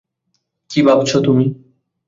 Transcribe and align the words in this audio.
কী 0.71 0.79
ভাবছো 0.81 1.17
তুমি? 1.21 1.45